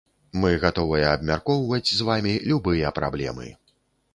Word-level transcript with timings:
Мы 0.43 0.51
гатовыя 0.63 1.11
абмяркоўваць 1.17 1.93
з 1.99 2.07
вамі 2.09 2.33
любыя 2.53 2.93
праблемы. 2.99 3.47